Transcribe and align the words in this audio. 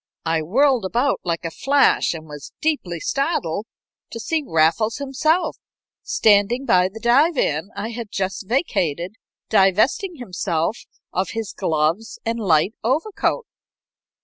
I 0.25 0.41
whirled 0.41 0.83
about 0.83 1.19
like 1.23 1.45
a 1.45 1.51
flash, 1.51 2.15
and 2.15 2.25
was 2.25 2.53
deeply 2.59 2.99
startled 2.99 3.67
to 4.09 4.19
see 4.19 4.43
Raffles 4.43 4.97
himself 4.97 5.57
standing 6.01 6.65
by 6.65 6.89
the 6.89 6.99
divan 6.99 7.69
I 7.75 7.89
had 7.91 8.09
just 8.09 8.47
vacated, 8.49 9.13
divesting 9.49 10.15
himself 10.15 10.85
of 11.13 11.29
his 11.37 11.53
gloves 11.53 12.17
and 12.25 12.39
light 12.39 12.73
overcoat. 12.83 13.45